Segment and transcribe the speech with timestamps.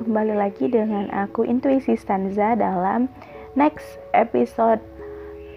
[0.00, 3.04] kembali lagi dengan aku Intuisi Stanza dalam
[3.52, 4.80] next episode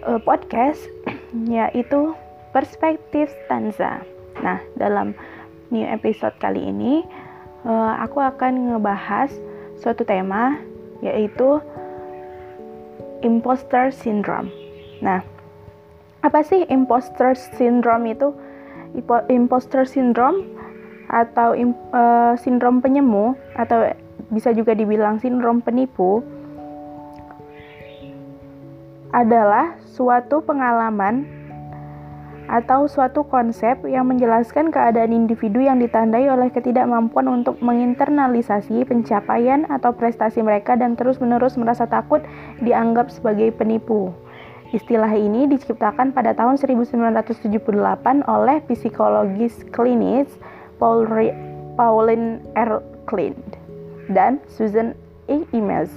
[0.04, 0.84] uh, podcast
[1.48, 2.12] yaitu
[2.52, 4.04] Perspektif Stanza.
[4.44, 5.16] Nah, dalam
[5.72, 7.00] new episode kali ini
[7.64, 9.32] uh, aku akan ngebahas
[9.80, 10.60] suatu tema
[11.00, 11.64] yaitu
[13.24, 14.52] imposter syndrome.
[15.00, 15.24] Nah,
[16.20, 18.36] apa sih imposter syndrome itu?
[19.32, 20.44] Imposter syndrome
[21.08, 21.56] atau
[21.96, 23.88] uh, sindrom penyemu atau
[24.34, 26.20] bisa juga dibilang sindrom penipu
[29.14, 31.22] adalah suatu pengalaman
[32.44, 39.96] atau suatu konsep yang menjelaskan keadaan individu yang ditandai oleh ketidakmampuan untuk menginternalisasi pencapaian atau
[39.96, 42.20] prestasi mereka dan terus-menerus merasa takut
[42.60, 44.12] dianggap sebagai penipu.
[44.74, 47.62] Istilah ini diciptakan pada tahun 1978
[48.26, 50.26] oleh psikologis klinis
[50.82, 51.06] Paul
[51.78, 52.82] Pauline R.
[53.06, 53.53] Clint
[54.10, 54.96] dan Susan
[55.30, 55.44] E.
[55.52, 55.88] Imes.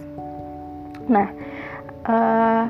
[1.07, 1.27] Nah,
[2.07, 2.63] uh,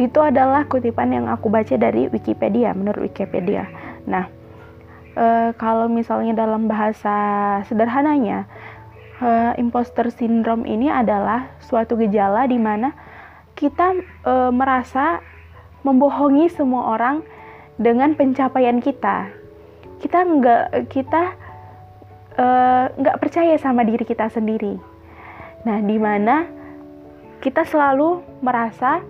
[0.00, 3.68] itu adalah kutipan yang aku baca dari Wikipedia, menurut Wikipedia.
[4.08, 4.28] Nah,
[5.16, 7.14] uh, kalau misalnya dalam bahasa
[7.68, 8.48] sederhananya,
[9.20, 12.96] uh, imposter syndrome ini adalah suatu gejala di mana
[13.54, 15.20] kita uh, merasa
[15.84, 17.22] membohongi semua orang
[17.76, 19.30] dengan pencapaian kita.
[20.02, 21.36] Kita nggak kita
[22.96, 24.80] nggak uh, percaya sama diri kita sendiri.
[25.62, 26.48] Nah, di mana
[27.42, 29.02] kita selalu merasa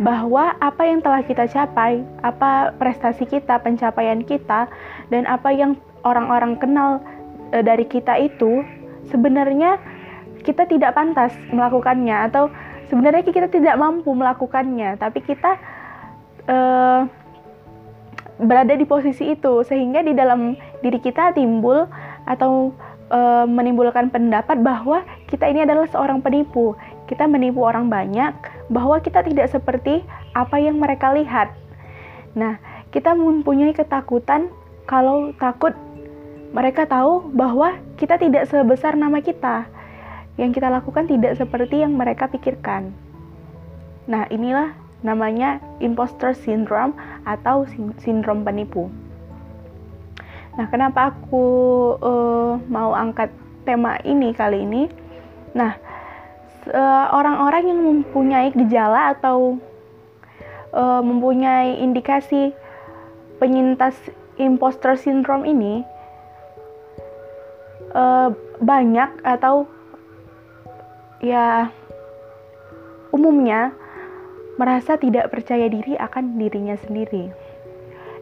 [0.00, 4.66] bahwa apa yang telah kita capai, apa prestasi kita, pencapaian kita,
[5.12, 5.76] dan apa yang
[6.08, 7.04] orang-orang kenal
[7.52, 8.64] e, dari kita itu
[9.12, 9.76] sebenarnya
[10.40, 12.48] kita tidak pantas melakukannya atau
[12.88, 15.60] sebenarnya kita tidak mampu melakukannya, tapi kita
[16.48, 16.56] e,
[18.40, 21.84] berada di posisi itu sehingga di dalam diri kita timbul
[22.30, 22.70] atau
[23.10, 23.18] e,
[23.50, 26.78] menimbulkan pendapat bahwa kita ini adalah seorang penipu.
[27.10, 28.30] Kita menipu orang banyak
[28.70, 31.50] bahwa kita tidak seperti apa yang mereka lihat.
[32.38, 32.62] Nah,
[32.94, 34.46] kita mempunyai ketakutan
[34.86, 35.74] kalau takut
[36.54, 39.66] mereka tahu bahwa kita tidak sebesar nama kita.
[40.38, 42.94] Yang kita lakukan tidak seperti yang mereka pikirkan.
[44.06, 46.94] Nah, inilah namanya imposter syndrome
[47.26, 47.66] atau
[48.00, 48.88] sindrom penipu.
[50.60, 51.44] Nah, kenapa aku
[52.04, 53.32] uh, mau angkat
[53.64, 54.92] tema ini kali ini?
[55.56, 55.72] Nah,
[56.68, 59.56] Eh, orang-orang uh, yang mempunyai gejala atau
[60.76, 62.52] uh, mempunyai indikasi
[63.40, 63.96] penyintas
[64.36, 65.80] imposter syndrome ini
[67.96, 68.28] uh,
[68.60, 69.64] banyak atau
[71.24, 71.72] ya
[73.08, 73.72] umumnya
[74.60, 77.32] merasa tidak percaya diri akan dirinya sendiri.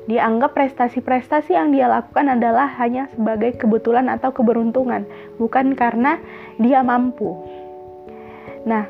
[0.09, 5.05] Dianggap prestasi-prestasi yang dia lakukan adalah hanya sebagai kebetulan atau keberuntungan,
[5.37, 6.17] bukan karena
[6.57, 7.37] dia mampu.
[8.65, 8.89] Nah,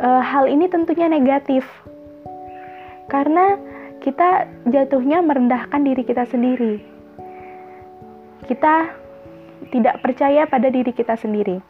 [0.00, 1.68] e, hal ini tentunya negatif
[3.12, 3.60] karena
[4.00, 6.80] kita jatuhnya merendahkan diri kita sendiri.
[8.48, 8.88] Kita
[9.68, 11.60] tidak percaya pada diri kita sendiri.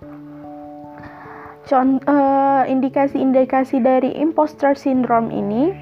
[2.67, 5.75] Indikasi-indikasi dari imposter syndrome ini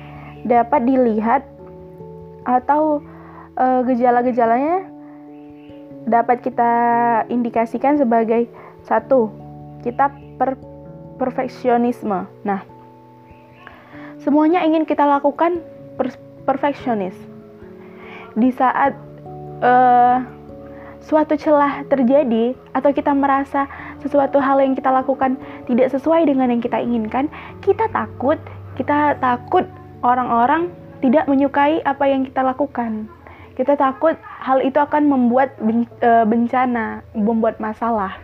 [0.49, 1.45] dapat dilihat
[2.45, 3.01] atau
[3.57, 4.89] e, gejala-gejalanya
[6.05, 6.73] dapat kita
[7.33, 8.49] indikasikan sebagai
[8.85, 9.33] satu
[9.81, 10.57] kita per
[11.17, 12.29] perfeksionisme.
[12.45, 12.61] Nah,
[14.21, 15.61] semuanya ingin kita lakukan
[15.97, 16.13] per
[16.45, 17.17] perfeksionis.
[18.35, 18.93] Di saat
[19.63, 20.19] uh,
[21.05, 23.71] suatu celah terjadi atau kita merasa
[24.03, 25.39] sesuatu hal yang kita lakukan
[25.71, 27.31] tidak sesuai dengan yang kita inginkan,
[27.63, 28.37] kita takut,
[28.75, 29.65] kita takut
[30.03, 30.69] orang-orang
[31.05, 33.13] tidak menyukai apa yang kita lakukan.
[33.55, 35.61] Kita takut hal itu akan membuat
[36.01, 38.17] eh, bencana, membuat masalah,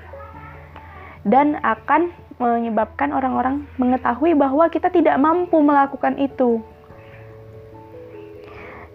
[1.28, 2.08] dan akan
[2.40, 6.64] menyebabkan orang-orang mengetahui bahwa kita tidak mampu melakukan itu.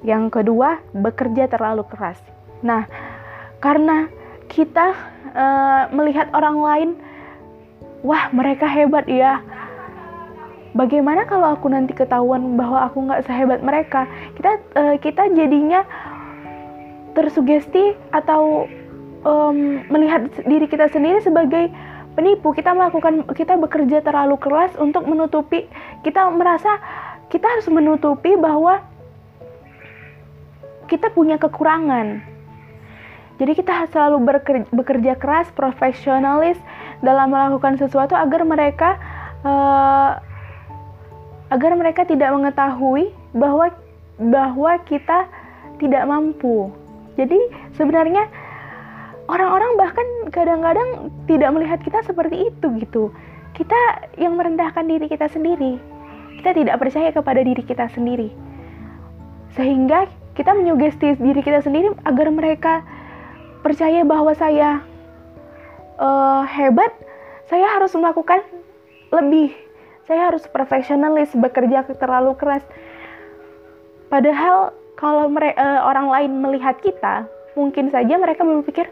[0.02, 2.18] Yang kedua, bekerja terlalu keras.
[2.66, 2.90] Nah,
[3.62, 4.10] karena
[4.50, 4.94] kita
[5.34, 6.90] uh, melihat orang lain,
[8.06, 9.42] wah mereka hebat ya.
[10.76, 14.12] Bagaimana kalau aku nanti ketahuan bahwa aku nggak sehebat mereka?
[14.36, 15.88] Kita uh, kita jadinya
[17.16, 18.68] tersugesti atau
[19.24, 21.72] um, melihat diri kita sendiri sebagai
[22.20, 22.52] penipu.
[22.52, 25.64] Kita melakukan kita bekerja terlalu keras untuk menutupi.
[26.04, 26.76] Kita merasa
[27.32, 28.84] kita harus menutupi bahwa
[30.92, 32.20] kita punya kekurangan.
[33.36, 36.60] Jadi kita selalu bekerja, bekerja keras profesionalis
[37.00, 38.96] dalam melakukan sesuatu agar mereka
[39.44, 40.24] uh,
[41.54, 43.70] agar mereka tidak mengetahui bahwa
[44.18, 45.30] bahwa kita
[45.78, 46.72] tidak mampu.
[47.20, 47.38] Jadi
[47.76, 48.28] sebenarnya
[49.28, 53.12] orang-orang bahkan kadang-kadang tidak melihat kita seperti itu gitu.
[53.56, 55.80] Kita yang merendahkan diri kita sendiri.
[56.40, 58.32] Kita tidak percaya kepada diri kita sendiri.
[59.56, 62.84] Sehingga kita menyugesti diri kita sendiri agar mereka
[63.64, 64.84] percaya bahwa saya
[65.98, 66.92] uh, hebat
[67.48, 68.44] saya harus melakukan
[69.14, 69.56] lebih
[70.06, 72.62] saya harus profesionalis bekerja terlalu keras.
[74.10, 77.26] Padahal kalau mereka, uh, orang lain melihat kita
[77.58, 78.88] mungkin saja mereka berpikir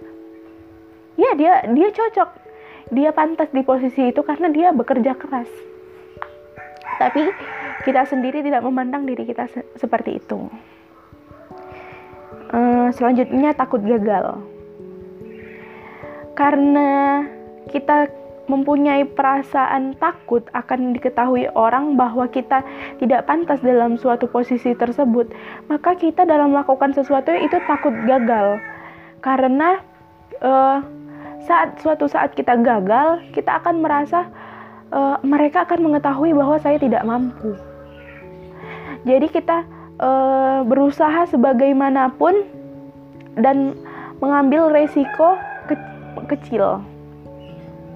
[1.16, 2.30] ya dia dia cocok.
[2.94, 5.50] Dia pantas di posisi itu karena dia bekerja keras.
[7.00, 7.32] Tapi
[7.88, 10.50] kita sendiri tidak memandang diri kita se seperti itu.
[12.54, 14.46] Uh, selanjutnya takut gagal.
[16.38, 17.24] Karena
[17.70, 18.10] kita
[18.52, 22.60] mempunyai perasaan takut akan diketahui orang bahwa kita
[23.00, 25.32] tidak pantas dalam suatu posisi tersebut,
[25.72, 28.60] maka kita dalam melakukan sesuatu itu takut gagal.
[29.24, 29.80] Karena
[30.44, 30.84] uh,
[31.48, 34.28] saat suatu saat kita gagal, kita akan merasa
[34.92, 37.56] uh, mereka akan mengetahui bahwa saya tidak mampu.
[39.04, 39.68] Jadi kita
[40.00, 42.44] uh, berusaha sebagaimanapun
[43.40, 43.76] dan
[44.20, 45.36] mengambil resiko
[45.68, 45.76] ke
[46.28, 46.84] kecil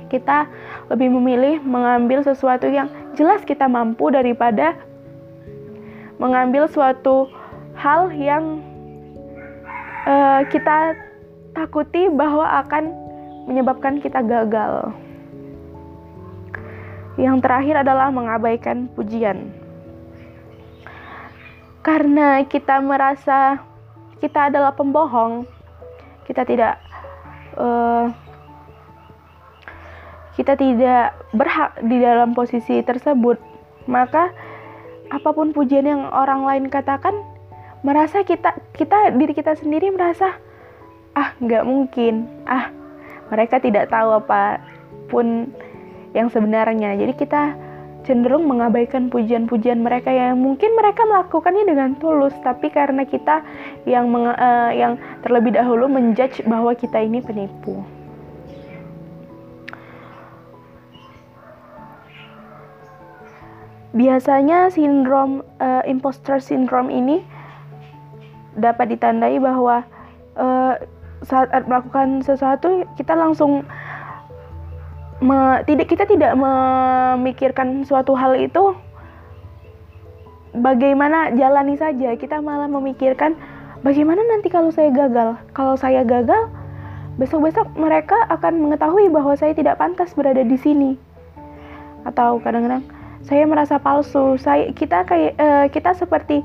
[0.08, 0.48] kita
[0.92, 4.76] lebih memilih mengambil sesuatu yang jelas kita mampu daripada
[6.18, 7.30] mengambil suatu
[7.78, 8.60] hal yang
[10.10, 10.98] uh, kita
[11.54, 12.90] takuti bahwa akan
[13.46, 14.92] menyebabkan kita gagal.
[17.18, 19.50] Yang terakhir adalah mengabaikan pujian.
[21.82, 23.58] Karena kita merasa
[24.22, 25.46] kita adalah pembohong,
[26.30, 26.78] kita tidak
[27.58, 28.10] uh,
[30.38, 33.42] kita tidak berhak di dalam posisi tersebut,
[33.90, 34.30] maka
[35.10, 37.18] apa pun pujian yang orang lain katakan,
[37.82, 40.38] merasa kita kita diri kita sendiri merasa
[41.18, 42.70] ah nggak mungkin, ah
[43.34, 44.62] mereka tidak tahu apa
[45.10, 45.50] pun
[46.14, 46.94] yang sebenarnya.
[47.02, 47.58] Jadi kita
[48.06, 53.42] cenderung mengabaikan pujian-pujian mereka yang mungkin mereka melakukannya dengan tulus, tapi karena kita
[53.90, 57.97] yang uh, yang terlebih dahulu menjudge bahwa kita ini penipu.
[63.96, 67.24] Biasanya sindrom uh, imposter syndrome ini
[68.58, 69.86] dapat ditandai bahwa
[70.36, 70.76] uh,
[71.24, 73.66] saat melakukan sesuatu kita langsung
[75.24, 78.76] me, tidak kita tidak memikirkan suatu hal itu
[80.58, 82.14] bagaimana jalani saja.
[82.18, 83.38] Kita malah memikirkan
[83.82, 85.38] bagaimana nanti kalau saya gagal?
[85.56, 86.50] Kalau saya gagal
[87.18, 90.92] besok-besok mereka akan mengetahui bahwa saya tidak pantas berada di sini.
[92.06, 92.97] Atau kadang-kadang
[93.28, 94.40] saya merasa palsu.
[94.40, 96.42] Saya kita kayak uh, kita seperti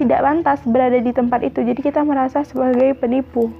[0.00, 1.60] tidak pantas berada di tempat itu.
[1.60, 3.52] Jadi kita merasa sebagai penipu.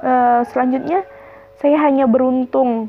[0.00, 1.04] Uh, selanjutnya
[1.60, 2.88] saya hanya beruntung.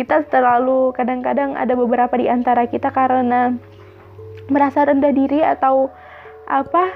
[0.00, 3.52] Kita terlalu kadang-kadang ada beberapa di antara kita karena
[4.48, 5.92] merasa rendah diri atau
[6.48, 6.88] apa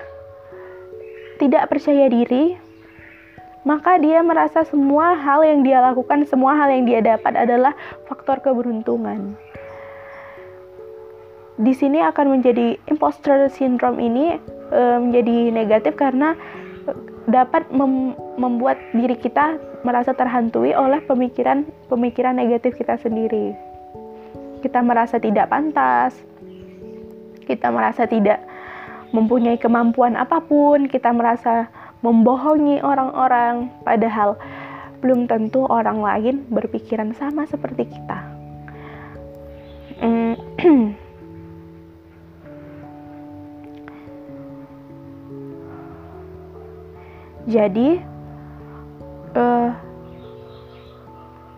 [1.37, 2.56] tidak percaya diri
[3.65, 7.73] maka dia merasa semua hal yang dia lakukan, semua hal yang dia dapat adalah
[8.05, 9.41] faktor keberuntungan
[11.55, 14.39] di sini akan menjadi imposter syndrome ini
[14.75, 16.35] e, menjadi negatif karena
[17.31, 23.55] dapat mem membuat diri kita merasa terhantui oleh pemikiran-pemikiran negatif kita sendiri.
[24.61, 26.17] Kita merasa tidak pantas,
[27.47, 28.43] kita merasa tidak
[29.14, 31.71] mempunyai kemampuan apa pun, kita merasa
[32.02, 34.35] membohongi orang-orang, padahal
[35.05, 38.19] belum tentu orang lain berpikiran sama seperti kita.
[40.02, 40.35] Hmm.
[47.45, 48.01] jadi
[49.37, 49.71] uh,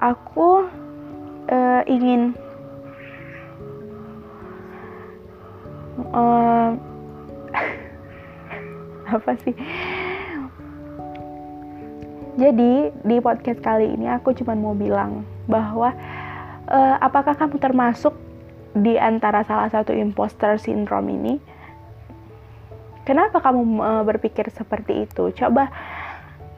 [0.02, 0.66] aku
[1.46, 2.34] uh, ingin
[6.10, 6.74] uh,
[9.14, 9.54] apa sih?
[12.36, 15.94] Jadi di podcast kali ini aku cuma mau bilang bahwa
[16.68, 18.12] uh, apakah kamu termasuk
[18.76, 21.34] di antara salah satu imposter syndrome ini
[23.06, 25.30] Kenapa kamu uh, berpikir seperti itu?
[25.30, 25.70] Coba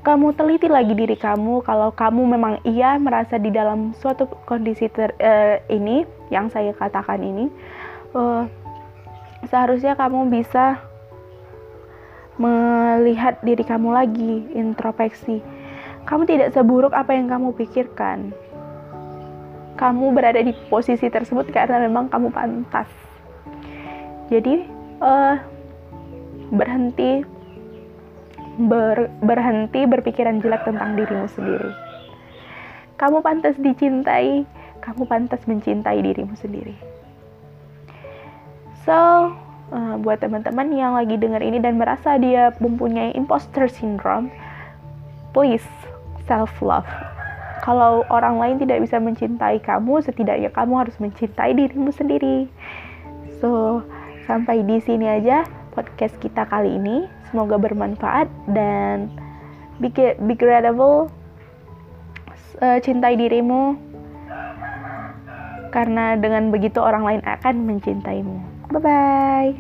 [0.00, 5.12] kamu teliti lagi diri kamu kalau kamu memang iya merasa di dalam suatu kondisi ter,
[5.21, 7.52] uh, ini yang saya katakan ini
[8.17, 8.49] uh,
[9.45, 10.81] seharusnya kamu bisa
[12.40, 15.45] melihat diri kamu lagi introspeksi.
[16.09, 18.33] Kamu tidak seburuk apa yang kamu pikirkan.
[19.76, 22.88] Kamu berada di posisi tersebut karena memang kamu pantas.
[24.33, 24.64] Jadi
[25.05, 25.58] uh,
[26.50, 27.23] berhenti
[28.59, 31.71] ber, berhenti berpikiran jelek tentang dirimu sendiri.
[32.99, 34.43] Kamu pantas dicintai,
[34.83, 36.75] kamu pantas mencintai dirimu sendiri.
[38.83, 39.31] So,
[39.71, 44.33] uh, buat teman-teman yang lagi dengar ini dan merasa dia mempunyai imposter syndrome,
[45.31, 45.67] please
[46.26, 46.88] self love.
[47.62, 52.49] Kalau orang lain tidak bisa mencintai kamu, setidaknya kamu harus mencintai dirimu sendiri.
[53.38, 53.85] So,
[54.25, 55.45] sampai di sini aja
[55.79, 57.07] podcast kita kali ini.
[57.31, 59.07] Semoga bermanfaat dan
[59.79, 61.07] be, be grateful.
[62.59, 63.79] Uh, cintai dirimu
[65.71, 68.43] karena dengan begitu orang lain akan mencintaimu.
[68.75, 69.53] Bye bye.